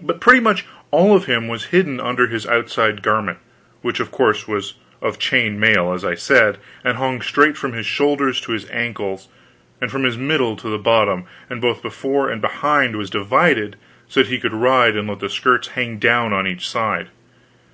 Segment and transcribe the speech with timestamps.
[0.00, 3.36] But pretty much all of him was hidden under his outside garment,
[3.82, 7.84] which of course was of chain mail, as I said, and hung straight from his
[7.84, 9.28] shoulders to his ankles;
[9.78, 13.76] and from his middle to the bottom, both before and behind, was divided,
[14.08, 17.10] so that he could ride and let the skirts hang down on each side.